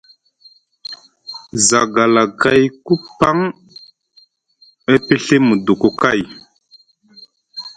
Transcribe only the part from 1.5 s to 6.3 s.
Zagalakayku paŋ e pɵi muduku kay.